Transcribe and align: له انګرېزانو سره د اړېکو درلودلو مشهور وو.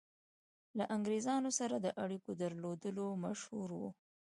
له 0.77 0.83
انګرېزانو 0.95 1.51
سره 1.59 1.75
د 1.79 1.87
اړېکو 2.03 2.31
درلودلو 2.41 3.05
مشهور 3.25 3.69
وو. 3.79 3.89